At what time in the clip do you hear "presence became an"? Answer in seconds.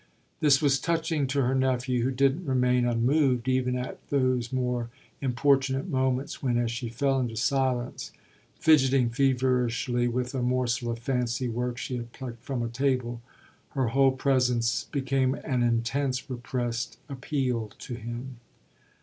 14.13-15.61